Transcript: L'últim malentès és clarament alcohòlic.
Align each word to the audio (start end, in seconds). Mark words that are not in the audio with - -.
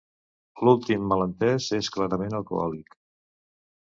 L'últim 0.67 1.03
malentès 1.11 1.67
és 1.79 1.91
clarament 1.97 2.37
alcohòlic. 2.39 2.99